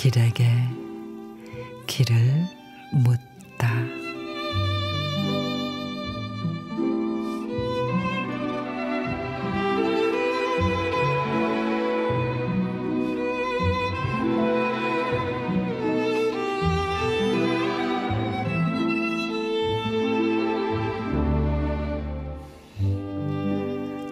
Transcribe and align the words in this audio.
길에게 0.00 0.50
길을 1.86 2.16
묻다. 2.90 3.99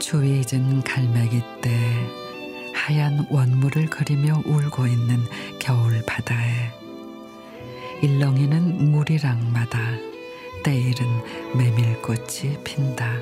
추위 0.09 0.43
진 0.43 0.83
갈매기 0.83 1.43
때 1.61 1.71
하얀 2.75 3.27
원물을 3.29 3.91
그리며 3.91 4.41
울고 4.47 4.87
있는 4.87 5.19
겨울 5.59 6.03
바다에 6.07 6.73
일렁이는 8.01 8.91
물이랑마다 8.91 9.79
때일은 10.65 11.07
메밀꽃이 11.59 12.65
핀다. 12.65 13.17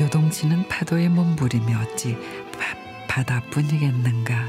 요동치는 0.00 0.66
파도에 0.66 1.08
몸부림이 1.08 1.72
어찌 1.76 2.16
바, 2.58 2.74
바다뿐이겠는가. 3.06 4.46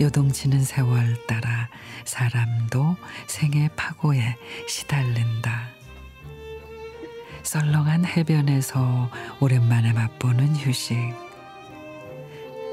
요동치는 0.00 0.64
세월 0.64 1.14
따라 1.26 1.68
사람도 2.06 2.96
생의 3.26 3.68
파고에 3.76 4.38
시달린다. 4.66 5.73
썰렁한 7.44 8.06
해변에서 8.06 9.10
오랜만에 9.38 9.92
맛보는 9.92 10.56
휴식. 10.56 10.96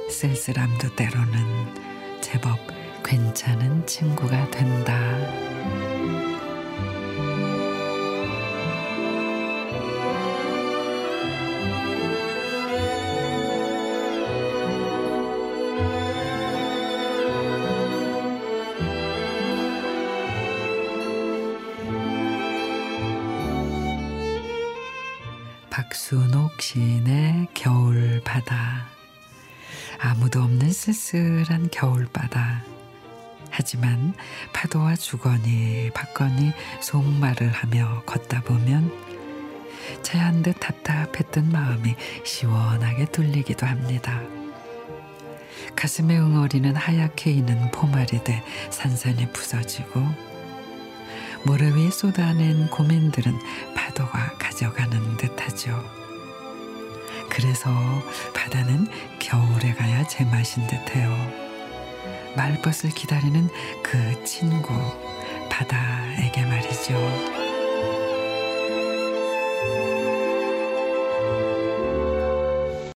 쓸쓸함도 0.09 0.95
때로는 0.95 2.22
제법 2.22 2.58
괜찮은 3.03 3.86
친구가 3.86 4.49
된다. 4.49 4.70
박순옥 25.81 26.61
시인의 26.61 27.47
겨울바다 27.55 28.85
아무도 29.99 30.43
없는 30.43 30.71
쓸쓸한 30.71 31.69
겨울바다 31.71 32.63
하지만 33.49 34.13
파도와 34.53 34.95
주거니 34.95 35.89
받거니 35.95 36.52
속말을 36.81 37.49
하며 37.49 38.03
걷다 38.05 38.41
보면 38.41 38.93
체한 40.03 40.43
듯 40.43 40.53
답답했던 40.59 41.49
마음이 41.52 41.95
시원하게 42.23 43.05
뚫리기도 43.05 43.65
합니다. 43.65 44.21
가슴에 45.75 46.15
응어리는 46.15 46.75
하얗게 46.75 47.31
있는 47.31 47.71
포말이 47.71 48.23
돼 48.23 48.43
산산이 48.69 49.33
부서지고 49.33 50.31
모래 51.43 51.71
위에 51.71 51.89
쏟아낸 51.89 52.69
고민들은 52.69 53.33
파도가 53.75 54.37
가져가는. 54.37 54.90
그래서 57.31 57.71
바다는 58.33 58.87
겨울에 59.17 59.73
가야 59.73 60.05
제맛인 60.05 60.67
듯해요. 60.67 61.09
말벗을 62.36 62.89
기다리는 62.92 63.47
그 63.81 64.23
친구 64.25 64.73
바다에게 65.49 66.43
말이죠. 66.43 67.51